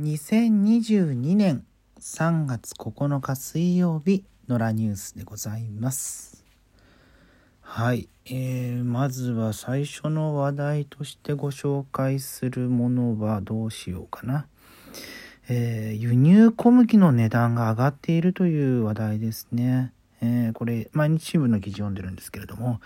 [0.00, 1.64] 2022年
[1.98, 6.44] 3月9日水曜日のラニュースでございます。
[7.62, 14.46] はい、えー、まずは最初の話題としてご紹介するものはどうしようかな。
[15.48, 19.92] えー、輸入小麦の値段が上がっているという話題ですね。
[20.20, 22.80] えー、これ、毎日新聞の記事読んでるんですけれども、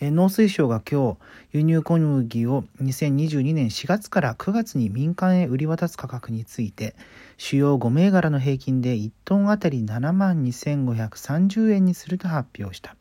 [0.00, 1.18] えー、農水省が今日、
[1.52, 6.94] 輸入小麦を2022年4月から9月に民間へ売り渡す価格について、
[7.38, 12.96] 主要5銘柄の平均で1トンあたり7万2530円にすると発表した。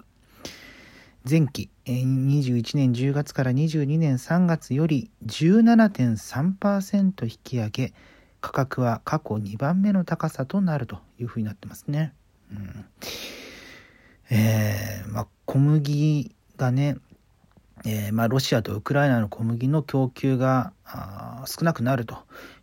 [1.30, 7.94] 前期、21年10月から22年3月より17.3%引き上げ、
[8.42, 12.14] 価格は過去2番目の高さとなるというふうになってますね。
[12.52, 12.86] うん
[14.30, 16.98] えー、まあ、小麦がね、
[17.86, 20.74] えー、まあ、ロシアとウクライナの小麦の供給が
[21.46, 22.18] 少なくなると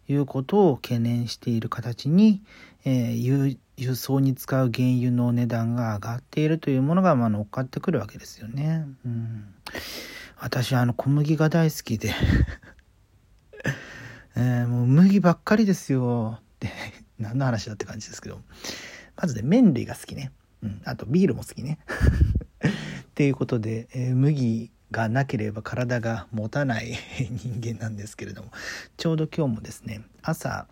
[0.08, 2.42] いうことを懸念している形に、
[2.84, 8.86] えー、輸輸送に使う原油の値段が上がっているというものが、まあ、乗っかってくるわけですよね。
[9.04, 9.54] うん、
[10.38, 12.14] 私あの小麦が大好きで
[14.36, 16.70] えー、もう麦ばっかりですよって
[17.18, 18.40] 何の話だって感じですけど
[19.16, 20.32] まずね麺類が好きね。
[20.62, 21.78] うん、あとビールも好きね。
[22.62, 26.96] っていうことで、えー、麦がなければ体が持たない
[27.30, 28.50] 人間なんですけれども
[28.96, 30.66] ちょうど今日もですね朝、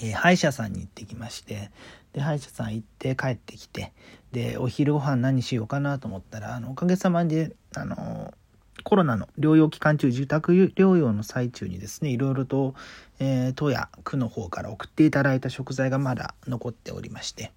[0.00, 1.70] えー、歯医者さんに行ってきまして
[2.12, 3.92] で歯医者さん行って帰ってきて
[4.32, 8.32] でお昼ご飯何しようかなと思ったらあのおかげさまであの
[8.82, 12.74] コロナの療養期間中自宅療養の最中にですねいろいろと、
[13.18, 17.52] えー、都や区の方から送っていただいた食材がまだ残っておりまして、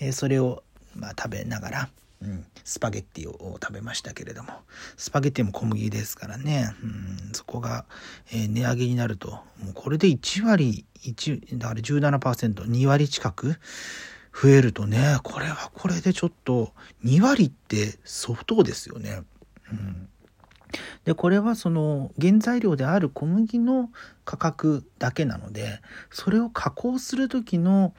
[0.00, 0.62] えー、それを
[0.96, 1.88] まあ、食べながら、
[2.22, 4.50] うん、スパゲッティを食べましたけれども
[4.96, 7.84] スパゲッティも小麦ですからね、うん、そこが、
[8.32, 13.56] えー、値上げになるともうこれで1割1だから 17%2 割近く
[14.34, 16.72] 増えるとねこれはこれでちょっと
[17.04, 19.22] 2割って相当ですよね。
[19.70, 20.08] うん
[21.04, 23.90] でこれはその原材料である小麦の
[24.24, 27.94] 価格だけなのでそれを加工する時の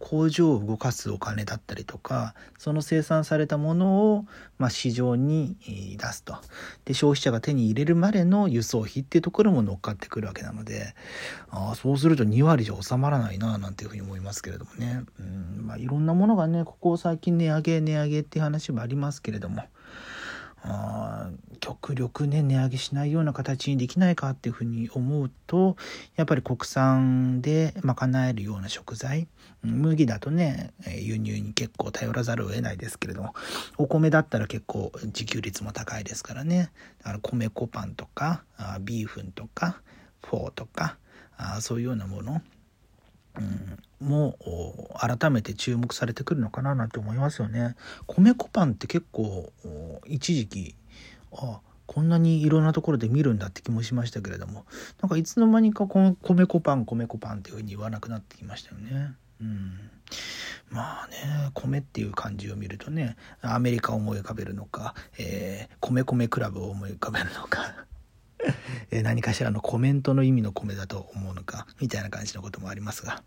[0.00, 4.24] 工場を動かすお金だったりとかその生産されたものを、
[4.58, 5.56] まあ、市場に
[5.98, 6.36] 出すと。
[6.86, 10.94] で消費者が手に入れるまでの輸送費っていうところも乗っかってくるわけなので
[11.50, 19.64] あそうすると2割じゃ収まらないななんていうふうに思いますけれどもね、うんまあ、いろんなものがねここ最近値上げ値上げっていう話もありますけれども。
[20.66, 21.28] あ
[21.60, 25.76] 極力ね値上げしないような形にできないかっていうふうに思うと
[26.16, 29.28] やっぱり国産で賄えるような食材
[29.62, 33.34] 麦だとね輸入に結構頼らざるを得ないですけれども
[33.76, 36.70] お米だったら結構自給率も高いですからね。
[36.98, 38.44] だから米粉パンとか
[38.80, 39.82] ビーフンとか
[40.24, 40.96] フォーとか
[41.36, 42.40] あそういうようなもの
[43.36, 44.36] うん、も
[44.98, 47.74] 改めて注目されてくるのかななんて思いますよね。
[48.06, 49.52] 米粉パンって結構
[50.06, 50.74] 一時期
[51.32, 54.64] あこんなにいろんなところで見るんだって気もしましたけれども
[55.02, 59.14] なんかいつの間にかこの米粉パン米粉パンっていうふうに言わなくなってきましたよね。
[59.40, 59.90] うん
[60.70, 67.86] まあね米っていう漢字を見るとねアメリカを思い浮かべるのか、えー、米米クラブを思い浮かべるのか
[68.90, 73.22] え何かしらのコメントの意味の米だと思うのかみたいな感じのこともありますが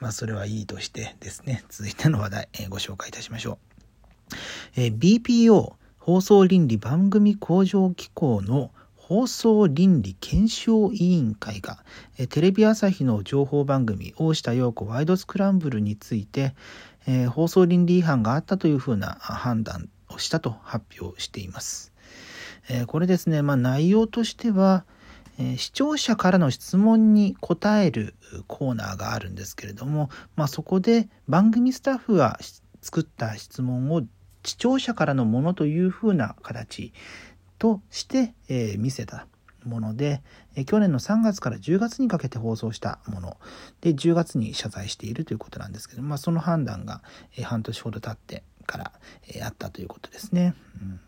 [0.00, 4.36] まあそれはいいとしてですね続いての話題、えご紹介いたしましょう、
[4.76, 11.84] え BPO 放送倫理番組向上機構の放送倫理検証委員会が
[12.28, 16.54] テレビ朝日の情報番組大下陽子ワイドスクランブルについて、
[17.06, 21.92] え放送倫理違反があったというふうな判断をしたと発表しています。
[22.68, 24.84] えこれですね、まあ、内容としては、
[25.38, 28.14] え視聴者からの質問に答える
[28.46, 32.38] コーナーがあるんですけれども、まあ、そこで番組スタッフが
[32.80, 34.02] 作った質問を
[34.44, 36.92] 視聴者からのものというふうな形
[37.58, 39.26] として、えー、見せた
[39.64, 40.22] もので、
[40.54, 43.36] え、去年の3月から10月にかけて放送したもの
[43.80, 47.02] で10月に謝罪しているということなんですけど、まあ、その判断が、
[47.36, 48.92] え、半年ほど経ってから、
[49.34, 50.54] えあったということですね。
[50.80, 51.00] うん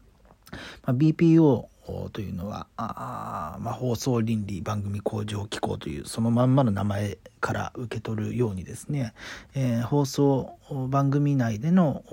[0.85, 1.67] まあ、BPO
[2.12, 9.15] というのはあ、まあ、放送倫理番組向上機構というそのまんまの名前から受け取るようにですね、
[9.55, 10.59] えー、放送
[10.91, 12.05] 番組内での、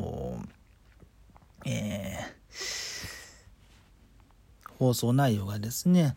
[1.66, 3.46] えー、
[4.80, 6.16] 放送内容がですね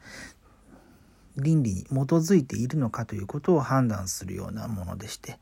[1.36, 5.38] 倫理に基づいているのかということを判断するようなものでして、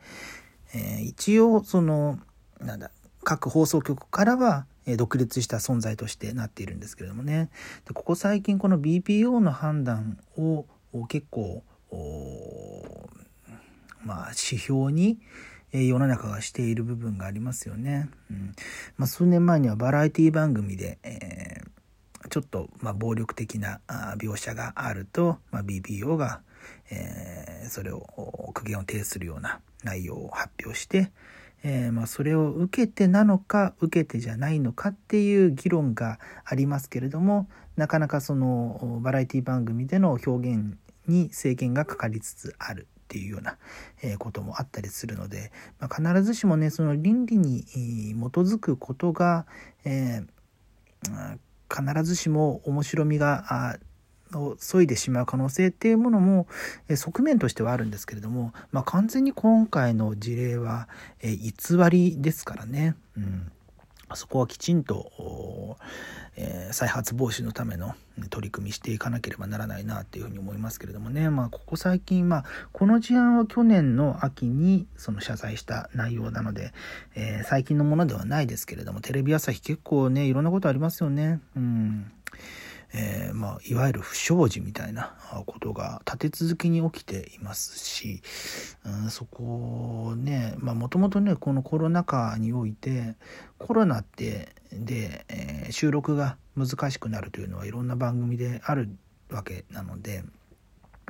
[0.74, 2.18] えー、一応その
[2.60, 2.90] なんだ
[3.24, 7.50] 各放送局からは独立した存在としてなっているんですけれどもね
[7.86, 10.64] でここ最近この BPO の判断を
[11.08, 11.64] 結構
[14.06, 15.18] まあ、指標に、
[15.72, 18.08] 世の中がしている部分がありますよね。
[18.30, 18.54] うん
[18.96, 23.80] まあ、数年前にはバラエティ番組で、えー、ちょっと、まあ、暴力的な
[24.16, 26.40] 描写があると、まあ、BPO が、
[26.90, 28.06] えー、それを
[28.54, 31.10] 苦言を呈するような内容を発表して、
[31.62, 40.76] えー、まあ、それを受けてなのか受けてじゃないのかっていう議論がありますけれどもなかなかそのバラエティ番組での表現
[41.08, 43.56] に制限がかかりつつあるっていうような
[44.18, 47.72] こともあったりするので、まあ、必ずしもねその倫理に基
[48.38, 49.46] づくことが、
[49.84, 51.38] えー、
[51.68, 53.78] 必ずしも面白みが
[54.34, 56.46] を削いでしまう可能性っていうものも、
[56.94, 60.88] 側面としてはあるんですけれども、まあ、完全に今回の事例は、
[61.22, 61.52] 偽
[61.90, 62.96] りですからね。
[63.16, 63.52] うん
[64.14, 65.76] そこはきちんと、
[66.36, 67.94] えー、再発防止のための
[68.30, 76.72] 取り組みしていかなければならないなっていうふうに思いますけれどもね、まあ、ここ最近、まあ、この事案は去年の秋にその謝罪した内容なので、
[77.16, 81.40] えー、最近のものではないですけれども、テレビ朝日結構ね、いろんなことありますよね。
[81.56, 82.12] うん
[82.92, 85.16] えー、まあ、いわゆる不祥事みたいな
[85.46, 88.22] ことが立て続けに起きていますし、
[88.84, 93.16] うん、そこねもともとねこのコロナ禍において
[93.58, 98.88] コロナってで、えー、収録が難しくなるというのはいろんな番組である
[99.30, 100.24] わけなので。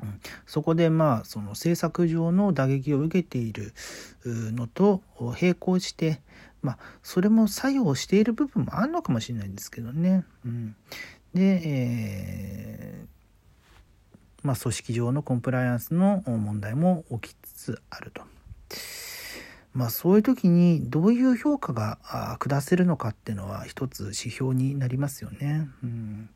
[0.03, 3.73] うん、そこでまあその制作上の打撃を受けている
[4.27, 5.01] のと
[5.41, 6.21] 並行して
[6.61, 10.25] まあそれも作用している部分もあるのかもしれないんですけどね。
[10.45, 10.77] うん、
[11.37, 13.07] で、えー、
[14.43, 18.23] まあ、組織上のコンプライアンスの問題も起きつつあると。
[19.75, 21.99] まあ、そういう時にどういう評価が
[22.41, 25.69] 下せるのかっていうのは一つ指標になりますよね。
[25.85, 26.31] うん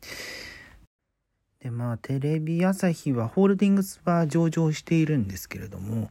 [1.61, 6.09] でまあテレビ朝日はホールディングスは上場しているんですけれども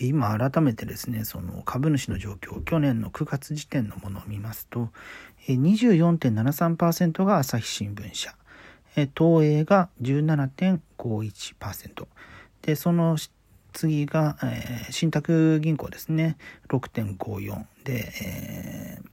[0.00, 4.88] 今改めてですねその株主の状況去年の9月時点のものを見ますと
[5.54, 8.34] 24.73%が朝日新聞社。
[9.16, 12.06] 東映が17.51%
[12.62, 13.16] でその
[13.72, 16.36] 次が、えー、信託銀行ですね。
[16.68, 19.08] 6.54で、えー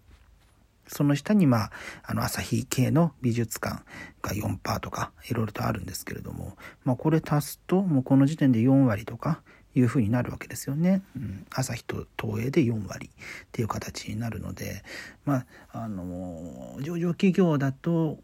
[0.88, 1.72] その下に、まあ、
[2.04, 3.84] あの、朝日系の美術館
[4.22, 9.42] が4%とか、いろいろとあるんですけれども、まあ、これ足すと、もうこの時点で4割とか、
[9.76, 11.04] いうふうになるわけですよね。
[11.16, 14.84] うん、朝日と東映で4割っていう形になるので、
[15.26, 18.18] まあ、あの、上場企業だと、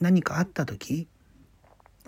[0.00, 1.08] 何かあった時、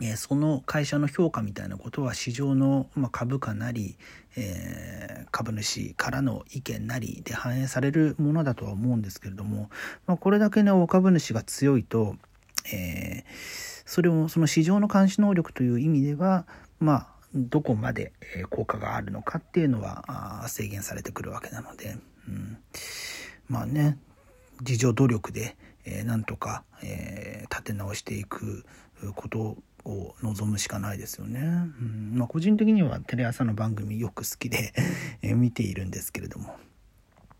[0.01, 3.97] えその会社の評価みたいなことは市場の、ま株価なり、
[4.37, 9.71] えー、株主からの意見なりで反映されるものだとは思うんですけれども、
[10.07, 12.15] まあ、これだけね大株主が強いと、
[12.73, 16.47] えー、それをその市場の監視能力という意味では
[16.79, 18.13] まあどこまで
[18.51, 21.97] 効果があるのかっていうのは制限されてくるわけなので、
[22.27, 22.59] うん、
[23.49, 23.99] まあね
[24.61, 28.65] 自助努力で、えー、なんとか、えー、立て直していく
[29.15, 31.41] ことを望むしかないですよね。
[31.41, 31.45] う
[31.85, 34.75] んまあ、個人的にはテレ朝の番組よく好きで
[35.23, 36.57] え見ているんですけれども。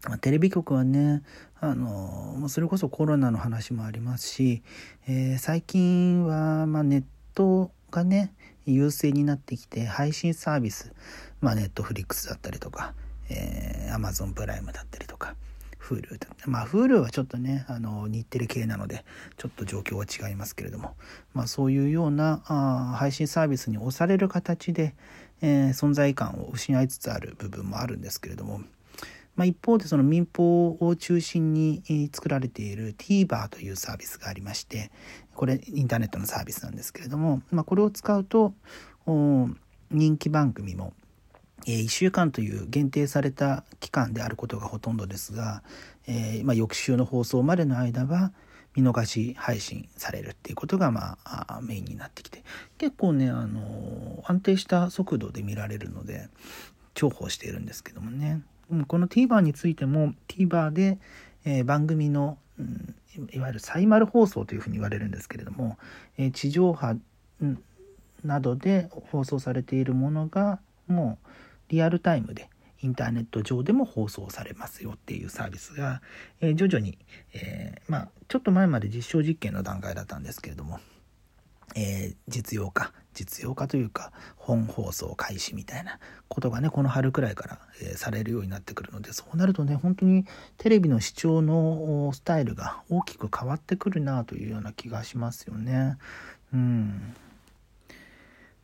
[0.05, 1.23] まあ、テレビ局はね
[1.61, 4.63] あのそれこそコロナの話もありますし、
[5.09, 7.05] えー、最近は、まあ、ネッ
[7.35, 8.33] トがね
[8.67, 10.93] 優勢になってきて配信サービス、
[11.41, 12.95] まあ、ネットフリックスだったりとか、
[13.31, 15.35] えー、アマゾンプライムだったりとか
[15.81, 19.05] Hulu まあ Hulu はちょっとねあの日テレ系なので
[19.37, 20.97] ちょっと状況は違いますけれども、
[21.33, 24.95] まあ、そういうようなあ配信サービスに押される形で、
[25.41, 28.61] えー、存在感を失いつつある部分もあるんですけれども、
[29.39, 34.91] まあ、一方でその民放を中心に作られている TVer というサービスがありまして
[35.37, 38.53] これインターネットのサービスなんですけれども、まあ、これを使うと
[39.93, 40.93] 人気番組も
[41.67, 45.63] 1週間という限定された期間であることがほとんどですが、
[46.09, 48.33] えー、まあ、翌週の放送までの間は
[48.75, 52.43] 見逃し配信されるっていうことが、まあ、メインになってきて
[52.77, 56.29] 結構ね、あの安定した速度で見られるので
[56.95, 58.43] 重宝しているんですけどもね。
[58.87, 60.99] この TVer についても TVer で、
[61.45, 62.95] えー、番組の、うん、
[63.33, 65.79] いわゆるサイマル放送というふうに言われるんですけれども、
[66.19, 66.97] えー、地上波
[68.25, 71.29] などで放送されているものがもう
[71.69, 72.49] リアルタイムで
[72.81, 76.01] インターネット上でも放送されますよっていうサービスが、
[76.41, 76.99] えー、徐々に、
[77.35, 80.79] え、まあ、ちょっと前まで実証実験の段階だったんですけれども、
[81.75, 85.99] えー、実用化実用化というか本放送開始みたいな
[86.29, 90.25] ことがねこの春くらいから、えされるようになってくるのでそうなるとね本当に
[90.57, 95.99] テレビの視聴のスタイルが大きく変わってくるなというような気がしますよね。
[96.55, 97.15] うん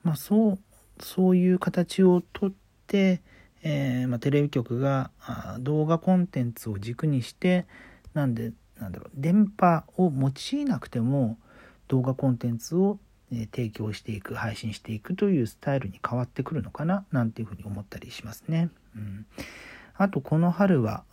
[0.05, 0.59] まあそう
[1.01, 2.53] そういう形をとっ
[2.87, 3.23] て、
[3.65, 5.11] えー、まあ、テレビ局が
[5.59, 7.67] 動画コンテンツを軸にして
[8.13, 11.39] なんでなんだろう電波を用いなくても
[11.89, 12.99] 動画コンテンツを
[13.31, 18.71] 提供していく配信していくというスタイルに変わってくるのかななんていうふうに思ったりしますね。
[18.97, 19.27] うん、
[19.97, 21.05] あとこの春は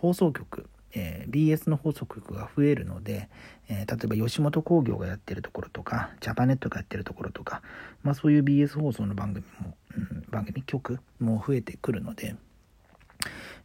[0.00, 3.28] 放送局えー、BS の放送局が増えるので、
[3.68, 7.60] えー、例えば吉本興業がやってるところとかジャパネットがやってるところとか、
[8.02, 12.36] まあ、そういう BS 放送の番組も、うん、番組局も増えてくるので、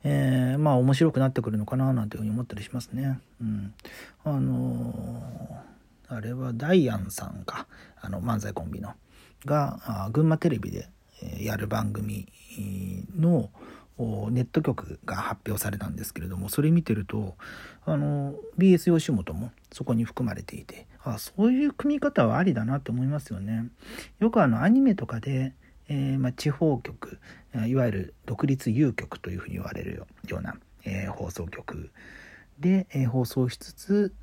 [0.03, 3.19] えー、まあ面白くなってくるのかななんていうふうに思ったりしますね。
[3.39, 3.73] うん、
[4.25, 5.71] あのー、
[6.11, 7.67] あれはダイアンさんか
[8.01, 8.93] あの漫才コンビの
[9.45, 10.89] が群馬テレビで
[11.39, 12.27] やる番組
[13.17, 13.49] の
[14.31, 17.35] ネット局が発表されたんですけれどもそれ見てると
[17.85, 23.67] あの BS 吉本もそこに含まれていてあそういう組み方はありだなって思いますよね。
[24.19, 25.53] よくあのアニメとかで、
[25.87, 27.19] えー、ま、地方局
[27.67, 31.89] いわゆる独立有局というふうに言われるような、えー、放送局
[32.59, 34.13] で、えー、放送しつつ、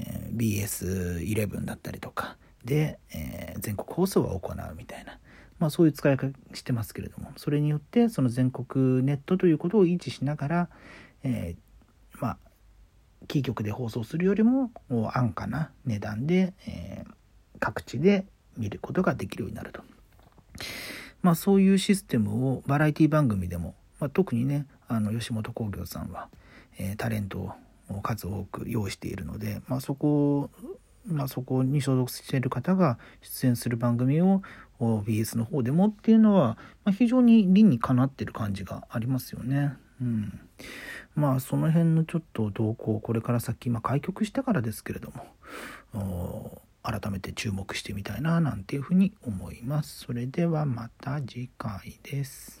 [0.00, 5.18] え BS11 だったりとかで、え全国放送は行うみたいな。
[5.58, 10.68] まあ、そういう使い方してますけれどもそれによってその全国ネットということを維持しながら、
[11.22, 12.38] えー、まあ
[13.28, 14.72] キー局で放送するよりも
[15.12, 17.12] 安価な値段で、えー、
[17.60, 18.24] 各地で
[18.56, 19.82] 見ることができるようになると。
[21.22, 26.28] まあそういうシステムをバラエティ番組でも、まあ、特にねあの吉本興業さんは、
[26.78, 27.52] えー、タレントを
[28.02, 30.50] 数多く用意しているので、まあ、そこ
[31.06, 34.42] まあ、そこに所属している方が出演する番組を
[34.78, 39.74] BS の方でもっていうのは、まあ、非常に理にかなってる感じがありますよね。
[40.00, 40.40] うん、
[41.14, 45.12] まあその辺のちょっと動向これから先、まあ、開局してからですけれど
[45.92, 50.00] も改めて注目してみたいななんていうふうに思います。
[50.06, 52.59] それではまた次回です。